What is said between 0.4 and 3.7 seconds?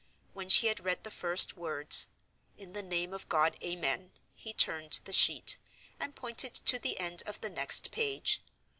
she had read the first words, "In the name of God,